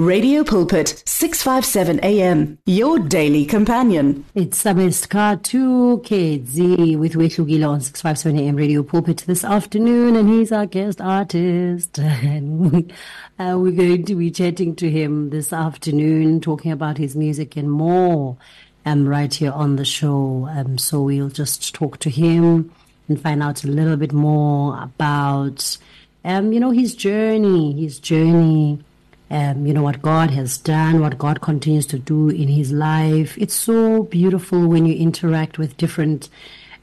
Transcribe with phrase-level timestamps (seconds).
[0.00, 4.24] Radio Pulpit, 657 AM, your daily companion.
[4.34, 10.52] It's Psalmist Khathu Khedzi with Wehlukile on 657 AM Radio Pulpit this afternoon, and he's
[10.52, 11.98] our guest artist.
[12.22, 12.90] And
[13.38, 17.70] uh, we're going to be chatting to him this afternoon, talking about his music and
[17.70, 18.38] more
[18.86, 20.48] um, right here on the show.
[20.50, 22.72] Um, so we'll just talk to him
[23.06, 25.76] and find out a little bit more about,
[26.24, 28.82] um, you know, his journey, his journey
[29.30, 33.38] um, you know, what God has done, what God continues to do in his life.
[33.38, 36.28] It's so beautiful when you interact with different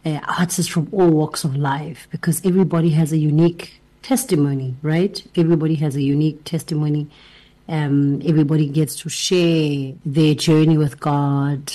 [0.06, 5.22] uh, artists from all walks of life because everybody has a unique testimony, right?
[5.36, 7.10] Everybody has a unique testimony.
[7.68, 11.74] Um, everybody gets to share their journey with God.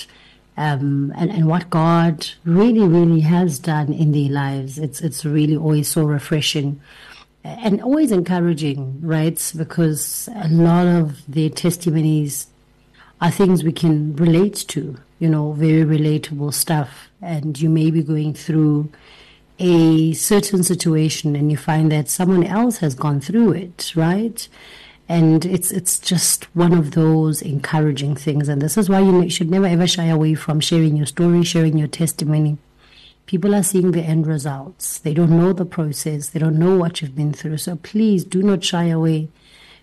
[0.57, 4.77] Um, and, and what God really, really has done in their lives.
[4.77, 6.79] It's it's really always so refreshing
[7.43, 9.51] and always encouraging, right?
[9.55, 12.47] Because a lot of their testimonies
[13.21, 17.09] are things we can relate to, you know, very relatable stuff.
[17.21, 18.89] And you may be going through
[19.59, 24.47] a certain situation and you find that someone else has gone through it, right?
[25.09, 28.47] And it's it's just one of those encouraging things.
[28.47, 31.77] And this is why you should never ever shy away from sharing your story, sharing
[31.77, 32.57] your testimony
[33.25, 34.99] People are seeing the end results.
[34.99, 36.29] They don't know the process.
[36.29, 37.57] They don't know what you've been through.
[37.57, 39.29] So please do not shy away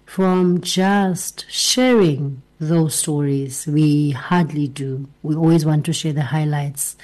[0.05, 3.67] from just sharing those stories.
[3.67, 5.09] We hardly do.
[5.23, 6.97] We always want to share the highlights.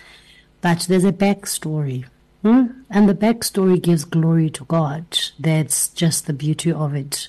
[0.61, 2.05] But there's a backstory.
[2.42, 2.67] Hmm?
[2.91, 5.19] And the backstory gives glory to God.
[5.39, 7.29] That's just the beauty of it.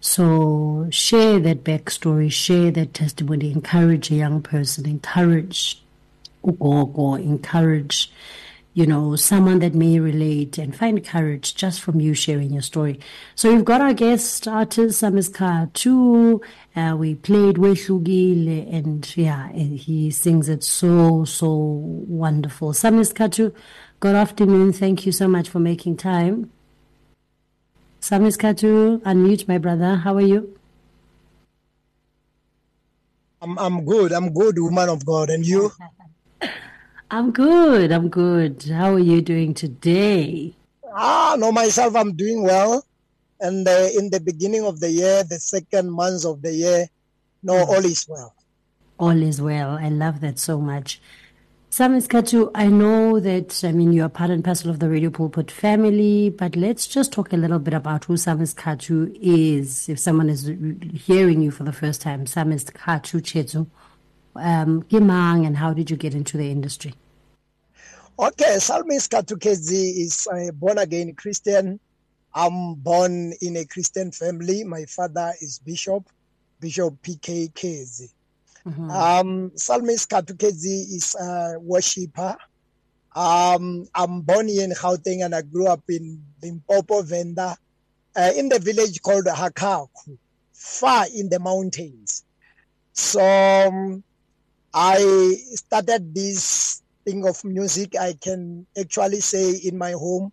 [0.00, 5.80] So share that backstory, share that testimony, encourage a young person, encourage
[6.42, 8.12] ugogo, encourage,
[8.74, 12.98] you know, someone that may relate and find courage just from you sharing your story.
[13.34, 16.40] So we've got our guest artist, Psalmist Khathu.
[16.74, 22.72] Uh, we played Wehlukile and yeah, and he sings it so, so wonderful.
[22.72, 23.52] Psalmist Khathu,
[24.00, 24.72] good afternoon.
[24.72, 26.50] Thank you so much for making time.
[28.00, 29.96] Psalmist Khathu, unmute my brother.
[29.96, 30.58] How are you?
[33.42, 34.12] I'm, I'm good.
[34.12, 35.30] I'm good, woman of God.
[35.30, 35.70] And you?
[37.10, 37.92] I'm good.
[37.92, 38.62] I'm good.
[38.64, 40.54] How are you doing today?
[40.94, 42.84] Ah, no, myself, I'm doing well.
[43.40, 46.86] And uh, in the beginning of the year, the second month of the year,
[47.42, 47.68] no, mm.
[47.68, 48.34] all is well.
[48.98, 49.72] All is well.
[49.72, 51.00] I love that so much.
[51.70, 55.50] Psalmist Khathu, I know that, I mean, you're part and parcel of the Radio Pulpit
[55.50, 59.88] family, but let's just talk a little bit about who Psalmist Khathu is.
[59.88, 60.50] If someone is
[60.94, 63.66] hearing you for the first time, Psalmist Khathu Khedzi
[64.36, 66.94] um, Gimang and how did you get into the industry?
[68.18, 71.80] Okay, Psalmist Khathu Khedzi is a born again Christian.
[72.34, 74.64] I'm born in a Christian family.
[74.64, 76.04] My father is Bishop,
[76.60, 77.48] Bishop P.K.
[77.48, 78.12] Khedzi.
[78.66, 78.90] Mm-hmm.
[78.90, 82.36] Um, Psalmist Khathu Khedzi is a worshiper.
[83.14, 87.56] Um, I'm born in Gauteng and I grew up in Limpopo, Venda,
[88.16, 90.16] uh, in the village called Hakaku,
[90.52, 92.24] far in the mountains.
[92.92, 94.02] So um,
[94.74, 100.32] I started this thing of music, I can actually say in my home,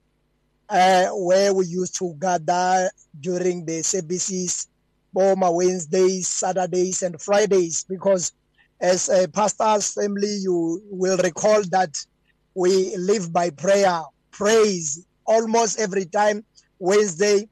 [0.69, 2.89] uh, where we used to gather
[3.19, 4.67] during the services,
[5.11, 8.31] Boma Wednesdays, Saturdays, and Fridays, because
[8.79, 11.93] as a pastor's family, you will recall that
[12.55, 14.01] we live by prayer,
[14.31, 16.45] praise almost every time.
[16.79, 17.49] Wednesday,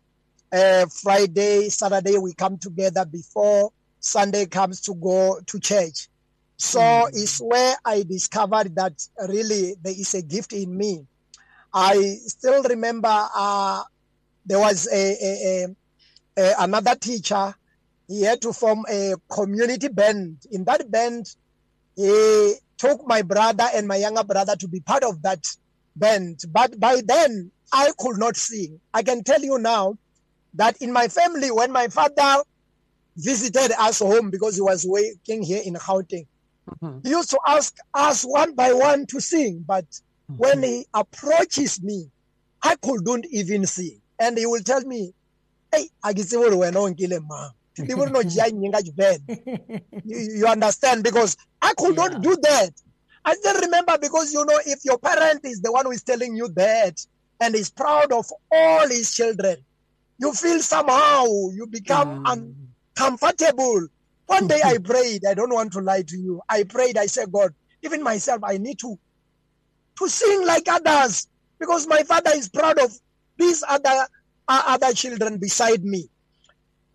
[0.53, 6.07] uh, Friday, Saturday, we come together before Sunday comes to go to church.
[6.57, 7.09] So mm.
[7.13, 8.93] it's where I discovered that
[9.29, 11.05] really there is a gift in me.
[11.73, 13.83] I still remember uh,
[14.45, 15.67] there was a, a,
[16.37, 17.53] a, another teacher.
[18.07, 20.37] He had to form a community band.
[20.51, 21.27] In that band,
[21.95, 25.45] he took my brother and my younger brother to be part of that
[25.95, 26.43] band.
[26.51, 28.79] But by then, I could not sing.
[28.93, 29.97] I can tell you now
[30.53, 32.43] that in my family, when my father
[33.15, 36.25] visited us home because he was working here in Gauteng,
[36.67, 36.99] Mm-hmm.
[37.03, 40.35] He used to ask us one by one to sing, but mm-hmm.
[40.37, 42.09] when he approaches me,
[42.61, 44.01] I couldn't even sing.
[44.19, 45.13] And he will tell me,
[45.73, 47.49] Hey, Agisiburu wena onkile ma.
[50.05, 51.03] you, you understand?
[51.03, 52.07] Because I could yeah.
[52.07, 52.71] not do that.
[53.23, 56.35] I still remember because you know, if your parent is the one who is telling
[56.35, 57.05] you that
[57.39, 59.57] and is proud of all his children,
[60.17, 62.57] you feel somehow you become mm.
[62.95, 63.87] uncomfortable
[64.27, 66.41] one day I prayed, I don't want to lie to you.
[66.47, 67.53] I prayed, I said, God,
[67.83, 68.97] even myself, I need to
[69.97, 71.27] to sing like others
[71.59, 72.91] because my father is proud of
[73.37, 74.07] these other
[74.47, 76.07] uh, other children beside me.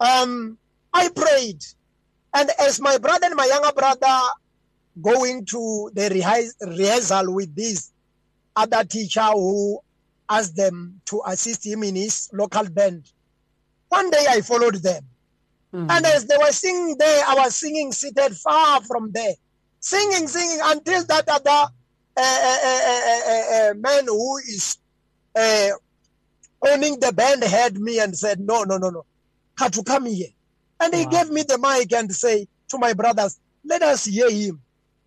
[0.00, 0.58] Um,
[0.93, 1.62] I prayed.
[2.34, 4.20] And as my brother and my younger brother
[5.00, 6.08] going to the
[6.70, 7.93] rehearsal with this
[8.56, 9.81] other teacher who
[10.28, 13.11] asked them to assist him in his local band,
[13.88, 15.05] one day I followed them.
[15.75, 15.91] Mm-hmm.
[15.91, 19.35] And as they were singing there, I was singing seated far from there.
[19.81, 21.73] Singing, singing until that other
[22.17, 24.77] uh, uh, uh, man who is
[26.63, 29.05] owning the band heard me and said, no, no, no, no.
[29.57, 30.29] Khathu, come here.
[30.79, 34.61] And he gave me the mic and say to my brothers, let us hear him.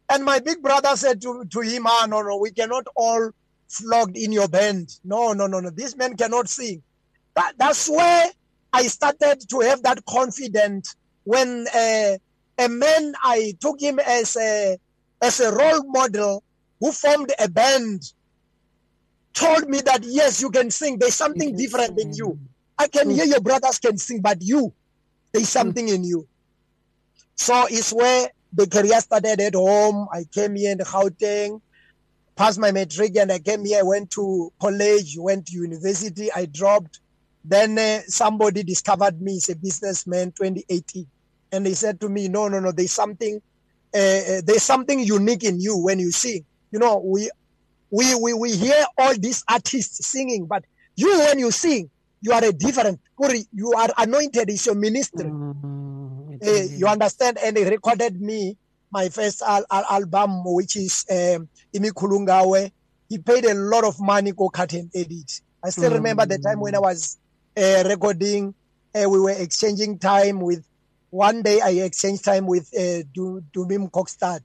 [0.10, 3.32] And my big brother said to, to him, ah, no, no, we cannot all
[3.68, 4.90] flogged in your band.
[5.04, 5.70] No, no, no, no.
[5.70, 6.82] This man cannot sing.
[7.36, 8.28] That, that's where
[8.76, 12.18] I started to have that confidence when uh,
[12.58, 14.78] a man I took him as a
[15.22, 16.44] as a role model
[16.82, 18.04] who formed a band
[19.34, 21.00] told me that yes, you can sing.
[21.00, 22.10] There's something different sing.
[22.10, 22.38] in you.
[22.78, 23.14] I can mm.
[23.14, 24.74] hear your brothers can sing, but you,
[25.32, 25.60] there's hmm.
[25.60, 25.96] something mm.
[25.96, 26.28] in you.
[27.36, 30.08] So it's where the career started at home.
[30.12, 31.62] I came here in Gauteng,
[32.36, 33.86] passed my matric, and I came here.
[33.86, 36.30] went to college, went to university.
[36.34, 37.00] I dropped.
[37.48, 39.38] Then uh, somebody discovered me.
[39.38, 41.06] as a businessman, 2018,
[41.52, 42.72] and he said to me, "No, no, no.
[42.72, 43.40] There's something.
[43.94, 46.44] Uh, uh, there's something unique in you when you sing.
[46.72, 47.30] You know, we
[47.92, 50.66] we, we, we hear all these artists singing, but
[50.96, 51.90] you, when you sing,
[52.22, 53.00] you are a different,
[53.54, 55.26] you are anointed, it's your ministry.
[55.26, 56.36] Mm-hmm.
[56.42, 57.38] Uh, you understand?
[57.44, 58.58] And he recorded me
[58.92, 62.72] my first al- al- album, which is um, Imi Kulungawe.
[63.08, 65.42] He paid a lot of money go cut and edit.
[65.64, 65.96] I still mm-hmm.
[65.96, 67.18] remember the time when I was
[67.58, 68.54] uh, recording,
[68.94, 70.66] uh, we were exchanging time with,
[71.10, 74.42] one day I exchanged time with uh, Dumim Kokstad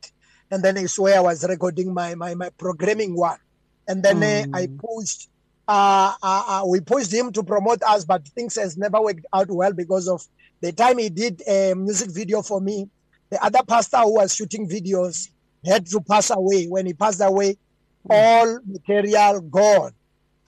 [0.50, 3.38] and then it's where I was recording my my, my programming one,
[3.86, 4.52] and then mm.
[4.52, 5.28] uh, I pushed.
[5.68, 9.48] Uh, uh, uh, we pushed him to promote us, but things has never worked out
[9.48, 10.26] well because of
[10.60, 12.88] the time he did a music video for me.
[13.30, 15.28] The other pastor who was shooting videos
[15.64, 16.66] had to pass away.
[16.66, 17.56] When he passed away, mm.
[18.10, 19.92] all material gone.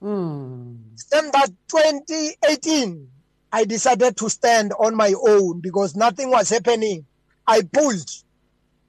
[0.02, 0.78] Mm.
[0.96, 3.08] December 2018,
[3.52, 7.06] I decided to stand on my own because nothing was happening.
[7.46, 8.10] I pulled,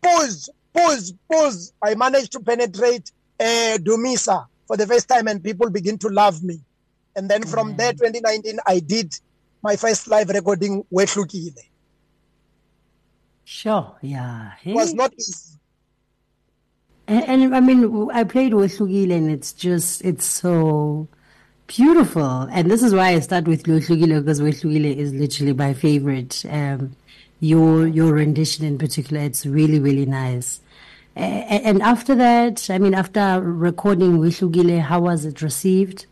[0.02, 1.74] pulled, pause, pause.
[1.84, 6.44] I managed to penetrate uh, Dumisa for the first time, and people begin to love
[6.44, 6.62] me.
[7.16, 7.78] And then from mm.
[7.78, 9.14] there, 2019, I did
[9.62, 11.70] my first live recording, Wehlukile.
[13.46, 14.54] Sure, yeah.
[14.62, 14.72] Hey.
[14.72, 15.53] It was not easy.
[17.08, 21.08] And, and, I mean, I played Wehlukile, and it's just, it's so
[21.68, 22.48] beautiful.
[22.52, 26.46] And this is why I start with Wehlukile, because Wehlukile is literally my favorite.
[26.50, 26.96] Um,
[27.40, 30.62] your your rendition in particular, it's really, really nice.
[31.16, 36.06] And after that, I mean, after recording Wehlukile, how was it received?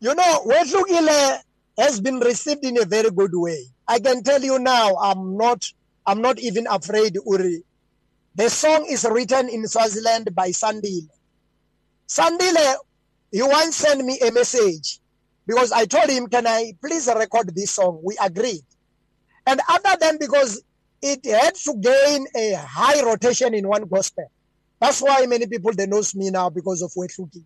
[0.00, 1.40] You know, Wehlukile
[1.76, 3.64] has been received in a very good way.
[3.88, 5.70] I can tell you now, I'm not,
[6.06, 7.64] I'm not even afraid, Uri.
[8.34, 11.08] The song is written in Swaziland by Sandile.
[12.08, 12.76] Sandile,
[13.30, 15.00] he once sent me a message
[15.46, 18.00] because I told him, can I please record this song?
[18.02, 18.62] We agreed.
[19.46, 20.62] And other than because
[21.02, 24.30] it had to gain a high rotation in one gospel.
[24.80, 27.44] That's why many people they knows me now because of Wetluki.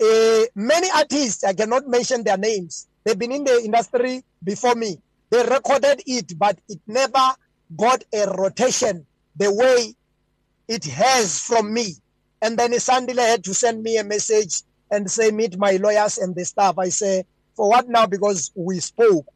[0.00, 2.86] Uh, many artists, I cannot mention their names.
[3.04, 4.98] They've been in the industry before me.
[5.30, 7.34] They recorded it, but it never
[7.76, 9.06] got a rotation
[9.36, 9.94] the way
[10.68, 11.94] it has from me.
[12.40, 16.34] And then Sandile had to send me a message and say, meet my lawyers and
[16.34, 16.78] the staff.
[16.78, 18.06] I say, for what now?
[18.06, 19.26] Because we spoke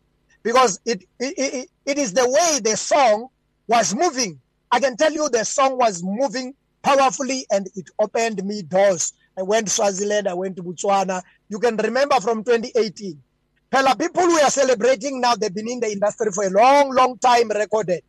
[0.43, 3.29] because it, it, it, it is the way the song
[3.67, 4.41] was moving.
[4.71, 9.13] I can tell you the song was moving powerfully and it opened me doors.
[9.39, 11.23] I went to Swaziland, I went to Botswana.
[11.49, 13.23] You can remember from 2018.
[13.71, 17.17] Pella, people who are celebrating now, they've been in the industry for a long, long
[17.19, 18.03] time recorded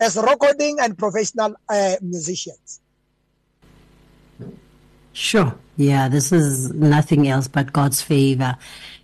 [0.00, 2.80] as recording and professional uh, musicians.
[5.12, 5.54] Sure.
[5.76, 8.56] Yeah, this is nothing else but God's favor.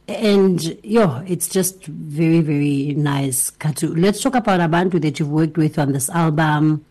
[0.08, 3.50] And yeah, it's just very, very nice.
[3.50, 3.94] Khathu.
[3.96, 6.84] Let's talk about Abantu that you've worked with on this album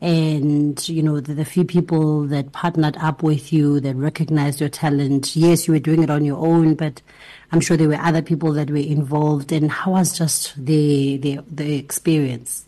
[0.00, 4.68] and you know the, the, few people that partnered up with you that recognized your
[4.68, 7.00] talent yes you were doing it on your own but
[7.50, 11.40] i'm sure there were other people that were involved and how was just the the,
[11.50, 12.66] the experience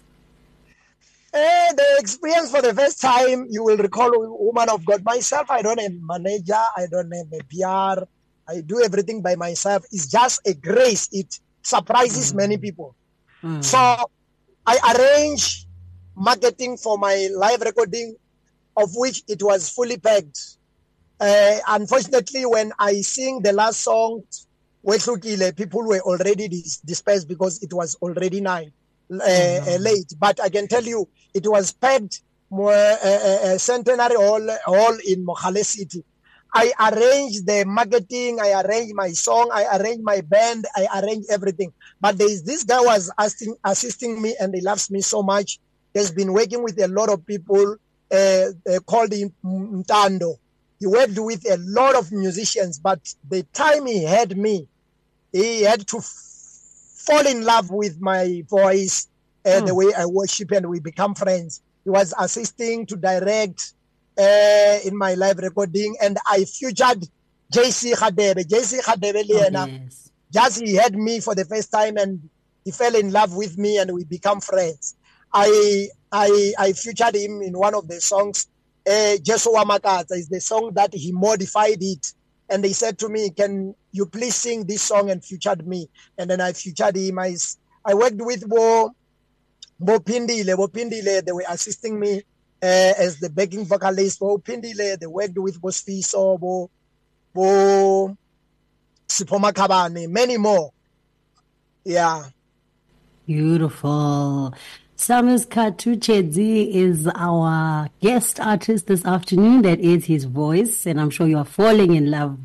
[1.34, 5.60] uh, the experience for the first time you will recall woman of god myself i
[5.62, 8.04] don't have manager i don't have a pr
[8.48, 9.84] I do everything by myself.
[9.92, 11.08] It's just a grace.
[11.12, 12.36] It surprises mm.
[12.36, 12.96] many people.
[13.42, 13.62] Mm.
[13.62, 13.78] So
[14.66, 15.66] I arrange
[16.16, 18.16] marketing for my live recording,
[18.76, 20.56] of which it was fully packed.
[21.20, 24.22] Uh, unfortunately, when I sing the last song,
[25.56, 28.72] people were already dis- dispersed because it was already night.
[29.10, 30.12] Uh, late.
[30.18, 35.64] But I can tell you, it was packed more uh, centenary hall, hall in Mogale
[35.64, 36.04] City.
[36.54, 41.72] I arranged the marketing, I arranged my song, I arranged my band, I arranged everything.
[42.00, 45.58] But there is this guy was asking, assisting me, and he loves me so much.
[45.92, 47.76] He's been working with a lot of people
[48.10, 50.36] uh, uh, called him Mtando.
[50.80, 54.68] He worked with a lot of musicians, but the time he had me,
[55.32, 56.00] he had to
[57.08, 59.08] fall in love with my voice
[59.44, 59.68] and mm.
[59.68, 61.62] the way I worship, and we become friends.
[61.84, 63.72] He was assisting to direct
[64.18, 67.08] uh, in my live recording, and I featured
[67.52, 68.44] JC Khadebe.
[68.46, 70.10] JC Khadebe, oh, yes.
[70.30, 72.28] just he had me for the first time, and
[72.64, 74.96] he fell in love with me, and we become friends.
[75.32, 78.48] I I I featured him in one of the songs.
[78.86, 82.12] Uh, Jesu Makata is the song that he modified it,
[82.48, 86.30] and they said to me, "Can you please sing this song?" and featured me, and
[86.30, 87.18] then I featured him.
[87.18, 87.36] I
[87.84, 88.92] I worked with Bo
[89.80, 90.56] Bo Pindile.
[90.56, 92.22] Bo Pindile, they were assisting me
[92.62, 94.20] uh, as the backing vocalist.
[94.20, 96.70] Bo Pindile, they worked with Bo Sfiso, Bo,
[97.34, 98.16] Bo
[99.08, 100.70] Sipoma Kabane, many more.
[101.84, 102.24] Yeah.
[103.26, 104.54] Beautiful.
[105.00, 109.62] Psalmist Khathu Khedzi is our guest artist this afternoon.
[109.62, 112.36] That is his voice, and I'm sure you are falling in love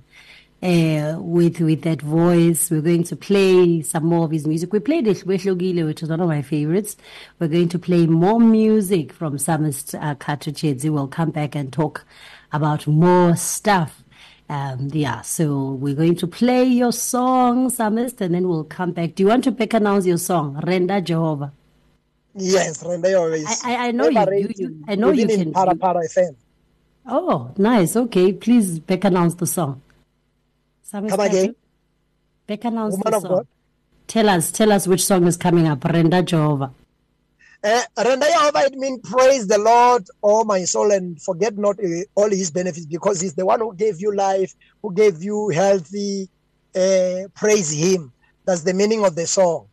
[0.62, 2.70] uh, with with that voice.
[2.70, 4.72] We're going to play some more of his music.
[4.72, 6.96] We played Eshwehlogile, which is one of my favorites.
[7.40, 10.92] We're going to play more music from Samus uh.
[10.92, 12.06] We'll come back and talk
[12.52, 14.04] about more stuff.
[14.48, 19.16] Um, yeah, so we're going to play your song, Samus, and then we'll come back.
[19.16, 21.52] Do you want to back announce your song, Renda Jehovah?
[22.36, 23.46] Yes, Renda Jehovah.
[23.64, 25.54] I, I, know you, you, I know you can.
[25.54, 26.36] Para Para FM.
[27.06, 27.96] Oh, nice.
[27.96, 29.82] Okay, please back announce the song.
[30.92, 31.56] Come again.
[32.48, 33.32] Back announce Woman the song.
[33.32, 33.48] God.
[34.08, 35.80] Tell us, tell us which song is coming up.
[35.82, 36.72] Renda Jehovah.
[37.64, 42.04] Uh, Renda Jehovah, it means praise the Lord, oh my soul, and forget not uh,
[42.16, 46.30] all his benefits because he's the one who gave you life, who gave you healthy.
[46.76, 48.12] Uh, praise him.
[48.46, 49.68] That's the meaning of the song.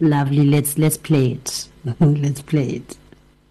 [0.00, 0.44] Lovely.
[0.44, 1.68] Let's let's play it.
[2.00, 2.96] let's play it.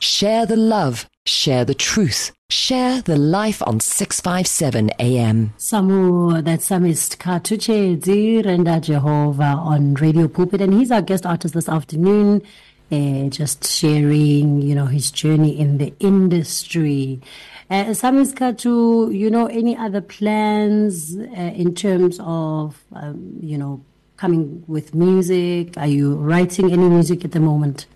[0.00, 2.32] Share the love, share the truth.
[2.50, 5.52] Share the life on 657 AM.
[5.58, 11.54] Samu, that's Psalmist Khathu Khedzi Renda Jehovah on Radio Pulpit, and he's our guest artist
[11.54, 12.42] this afternoon.
[12.94, 17.20] Uh, just sharing, you know, his journey in the industry.
[17.68, 23.82] Uh, Psalmist Khathu, you know, any other plans uh, in terms of, um, you know,
[24.16, 25.76] coming with music?
[25.76, 27.86] Are you writing any music at the moment?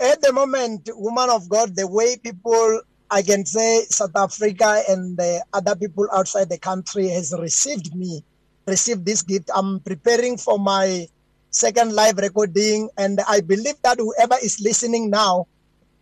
[0.00, 5.18] At the moment, woman of God, the way people, I can say South Africa and
[5.18, 8.24] the other people outside the country has received me,
[8.66, 9.50] received this gift.
[9.54, 11.08] I'm preparing for my
[11.54, 12.88] second live recording.
[12.98, 15.46] And I believe that whoever is listening now,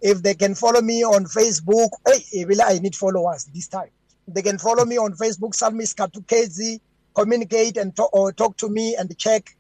[0.00, 3.90] if they can follow me on Facebook, hey, eh, I need followers this time.
[4.26, 6.80] They can follow me on Facebook, Psalmist Khathu Khedzi,
[7.14, 9.50] communicate and to- or talk to me and check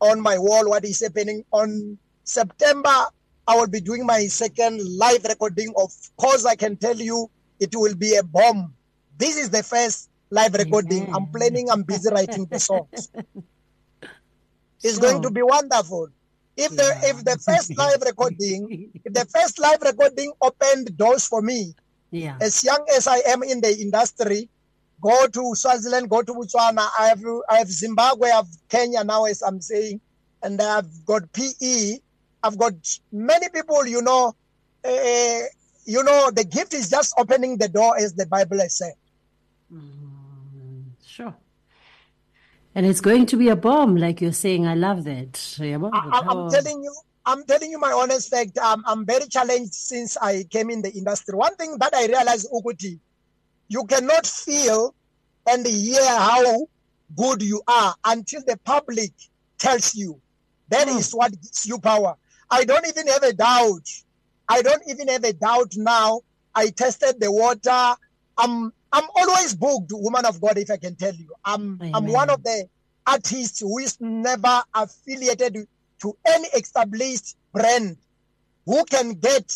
[0.00, 3.06] on my wall what is happening on September
[3.48, 5.72] I will be doing my second live recording.
[5.76, 7.28] Of course, I can tell you
[7.58, 8.74] it will be a bomb.
[9.18, 11.08] This is the first live recording.
[11.12, 13.10] I'm planning, I'm busy writing the songs.
[14.82, 16.08] It's so, going to be wonderful.
[16.56, 21.40] If the if the first live recording, if the first live recording opened doors for
[21.42, 21.74] me,
[22.10, 22.36] yeah.
[22.40, 24.48] as young as I am in the industry,
[25.00, 26.86] go to Swaziland, go to Botswana.
[26.98, 30.00] I have I have Zimbabwe, I have Kenya now, as I'm saying,
[30.42, 31.98] and I've got PE.
[32.42, 32.74] I've got
[33.12, 34.34] many people, you know,
[34.84, 35.40] uh,
[35.84, 38.94] you know, the gift is just opening the door, as the Bible has said.
[39.72, 41.34] Mm, sure.
[42.74, 44.66] And it's going to be a bomb, like you're saying.
[44.66, 45.56] I love that.
[45.60, 46.94] I, am telling you,
[47.26, 48.58] I'm telling you my honest fact.
[48.62, 51.34] I'm, I'm very challenged since I came in the industry.
[51.34, 52.98] One thing that I realized, Ukuti,
[53.68, 54.94] you cannot feel
[55.48, 56.66] and hear how
[57.16, 59.12] good you are until the public
[59.58, 60.20] tells you.
[60.68, 60.98] That mm.
[60.98, 62.14] is what gives you power.
[62.50, 63.88] I don't even have a doubt.
[64.48, 66.20] I don't even have a doubt now.
[66.54, 67.96] I tested the water.
[68.38, 71.32] I'm I'm always booked, woman of God, if I can tell you.
[71.44, 71.92] I'm Amen.
[71.94, 72.66] I'm one of the
[73.06, 75.66] artists who is never affiliated
[76.02, 77.96] to any established brand
[78.66, 79.52] who can get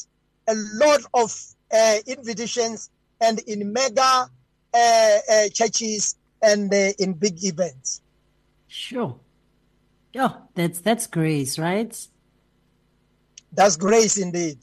[0.48, 1.36] a lot of
[1.72, 4.28] uh, invitations and in mega
[4.74, 8.02] uh, uh, churches and uh, in big events.
[8.68, 9.18] Sure.
[10.12, 11.96] Yeah, that's that's grace, right?
[13.52, 14.58] That's grace indeed.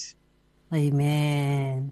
[0.74, 1.92] Amen.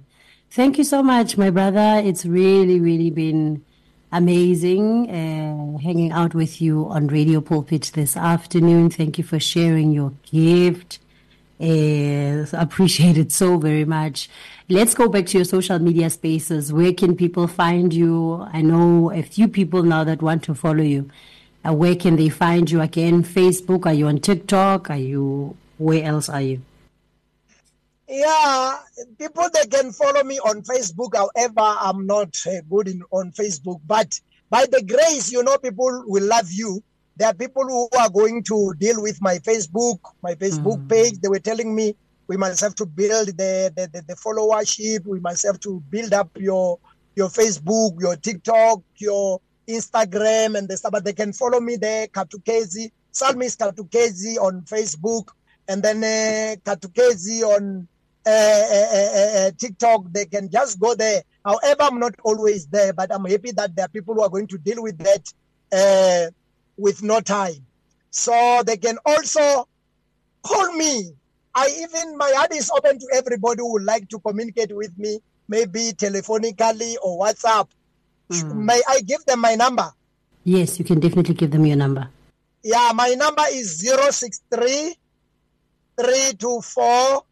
[0.60, 2.02] Thank you so much, my brother.
[2.04, 3.64] It's really, really been
[4.12, 8.90] amazing uh, hanging out with you on Radio Pulpit this afternoon.
[8.90, 11.00] Thank you for sharing your gift.
[11.62, 14.30] Uh, appreciate it so very much.
[14.68, 16.74] Let's go back to your social media spaces.
[16.74, 18.46] Where can people find you?
[18.52, 21.10] I know a few people now that want to follow you.
[21.66, 23.24] Uh, where can they find you again?
[23.24, 23.86] Facebook?
[23.86, 24.90] Are you on TikTok?
[24.90, 25.56] Are you?
[25.78, 26.62] Where else are you?
[28.12, 28.80] Yeah,
[29.20, 31.16] people they can follow me on Facebook.
[31.16, 36.06] However, I'm not uh, good in on Facebook, but by the grace, you know, people
[36.08, 36.84] will love you.
[37.18, 40.90] There are people who are going to deal with my Facebook, my Facebook mm.
[40.90, 41.20] page.
[41.20, 45.06] They were telling me we must have to build the, the, the, the followership.
[45.06, 46.80] We must have to build up your
[47.16, 50.94] your Facebook, your TikTok, your Instagram, and the stuff.
[50.94, 55.30] But they can follow me there, Katukezi, Psalmist Khathu Khedzi on Facebook,
[55.68, 57.88] and then uh, Khathu Khedzi on
[58.26, 61.24] uh, uh, uh, TikTok, they can just go there.
[61.44, 64.48] However, I'm not always there, but I'm happy that there are people who are going
[64.48, 66.32] to deal with that
[66.78, 67.66] with no time.
[68.12, 69.68] So they can also
[70.44, 71.12] call me.
[71.56, 75.20] I even, my heart is open to everybody who would like to communicate with me,
[75.48, 77.68] maybe telephonically or WhatsApp.
[78.30, 78.56] Mm.
[78.56, 79.92] May I give them my number?
[80.44, 82.10] Yes, you can definitely give them your number.
[82.64, 84.96] Yeah, my number is 063
[85.98, 87.24] 324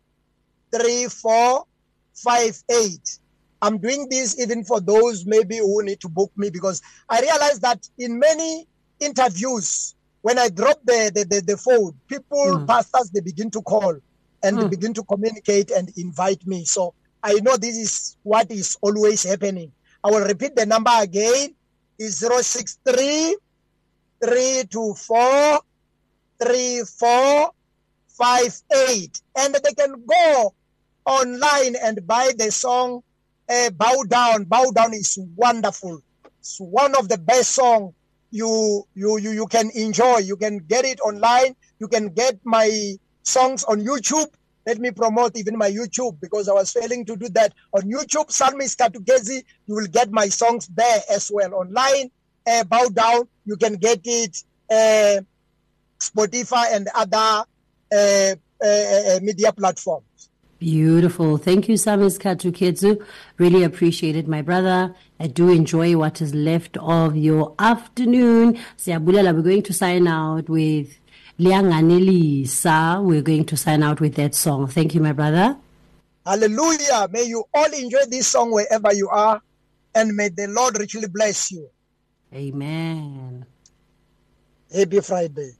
[0.71, 3.19] 3458.
[3.61, 7.59] I'm doing this even for those maybe who need to book me because I realize
[7.61, 8.67] that in many
[8.99, 12.67] interviews, when I drop the, the, the, the phone, people, mm.
[12.67, 13.97] pastors, they begin to call
[14.43, 14.59] and mm.
[14.59, 14.69] they hmm.
[14.69, 16.65] begin to communicate and invite me.
[16.65, 19.71] So I know this is what is always happening.
[20.03, 21.55] I will repeat the number again.
[21.97, 23.37] Is 063
[24.23, 25.59] 324
[28.17, 29.21] 3458.
[29.37, 30.53] And they can go
[31.05, 33.01] online and buy the song
[33.49, 34.43] uh, Bow Down.
[34.45, 36.01] Bow Down is wonderful.
[36.39, 37.93] It's one of the best songs
[38.31, 40.17] you, you, you, you can enjoy.
[40.17, 41.55] You can get it online.
[41.79, 44.27] You can get my songs on YouTube.
[44.65, 47.53] Let me promote even my YouTube because I was failing to do that.
[47.73, 51.53] On YouTube, Psalmist Khathu Khedzi, you will get my songs there as well.
[51.53, 52.11] Online,
[52.45, 55.21] uh, Bow Down, you can get it uh,
[55.99, 57.45] Spotify and other
[57.91, 60.03] media platforms.
[60.59, 61.37] Beautiful.
[61.37, 62.99] Thank you, Psalmist Khathu Khedzi.
[63.37, 64.95] Really appreciate it, my brother.
[65.19, 68.57] I do enjoy what is left of your afternoon.
[68.75, 70.97] Siabulela, we're going to sign out with
[71.39, 73.03] Lianganelisa.
[73.03, 74.65] We're going to sign out with that song.
[74.65, 75.57] Thank you, my brother.
[76.25, 77.07] Hallelujah.
[77.11, 79.39] May you all enjoy this song wherever you are,
[79.93, 81.69] and may the Lord richly bless you.
[82.33, 83.45] Amen.
[84.73, 85.51] Happy Friday.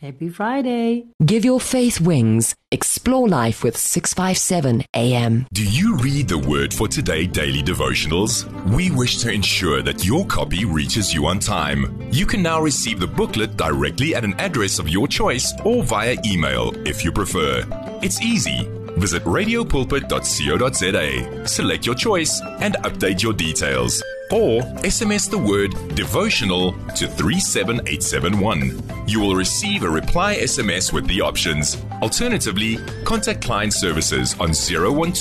[0.00, 1.06] Happy Friday.
[1.24, 2.54] Give your faith wings.
[2.70, 5.46] Explore life with 657 AM.
[5.52, 8.44] Do you read the Word for Today daily devotionals?
[8.74, 12.08] We wish to ensure that your copy reaches you on time.
[12.10, 16.16] You can now receive the booklet directly at an address of your choice or via
[16.26, 17.64] email if you prefer.
[18.02, 18.68] It's easy.
[18.98, 27.06] Visit radiopulpit.co.za, select your choice, and update your details or SMS the word devotional to
[27.06, 28.82] 37871.
[29.06, 31.76] You will receive a reply SMS with the options.
[32.02, 35.14] Alternatively, contact client services on 012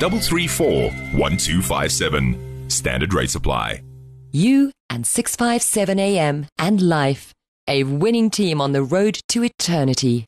[0.00, 2.70] 334 1257.
[2.70, 3.82] Standard rate apply.
[4.30, 7.32] You and 657 AM and life,
[7.68, 10.26] a winning team on the road to eternity.